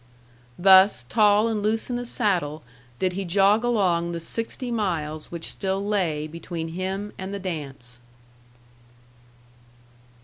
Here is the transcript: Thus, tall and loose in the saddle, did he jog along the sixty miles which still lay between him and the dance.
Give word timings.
Thus, 0.57 1.05
tall 1.09 1.47
and 1.47 1.61
loose 1.61 1.91
in 1.91 1.95
the 1.95 2.05
saddle, 2.07 2.63
did 2.97 3.13
he 3.13 3.23
jog 3.23 3.63
along 3.63 4.13
the 4.13 4.19
sixty 4.19 4.71
miles 4.71 5.29
which 5.29 5.51
still 5.51 5.85
lay 5.85 6.25
between 6.25 6.69
him 6.69 7.13
and 7.19 7.31
the 7.35 7.39
dance. 7.39 7.99